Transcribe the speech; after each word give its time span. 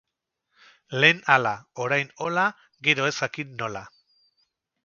Lehen 1.03 1.19
hala, 1.33 1.51
orain 1.85 2.09
hola, 2.27 2.47
gero 2.89 3.09
ez 3.11 3.15
jakin 3.21 3.55
nola. 3.63 3.89